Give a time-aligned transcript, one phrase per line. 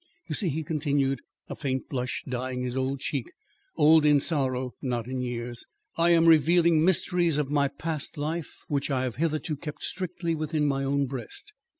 [0.27, 3.27] You see," he continued, a faint blush dyeing his old cheek...
[3.75, 5.67] old in sorrow not in years...
[5.95, 10.65] "I am revealing mysteries of my past life which I have hitherto kept strictly within
[10.65, 11.53] my own breast.